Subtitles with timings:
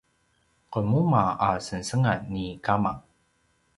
[0.73, 2.93] qemuma a sengsengan ni kama